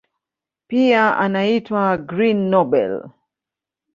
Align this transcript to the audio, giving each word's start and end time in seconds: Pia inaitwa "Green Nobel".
Pia 0.67 1.21
inaitwa 1.25 1.97
"Green 1.97 2.49
Nobel". 2.49 3.09